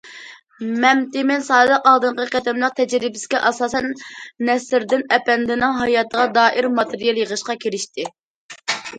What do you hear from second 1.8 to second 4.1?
ئالدىنقى قېتىملىق تەجرىبىسىگە ئاساسەن،